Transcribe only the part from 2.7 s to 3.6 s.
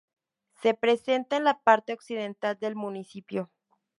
municipio.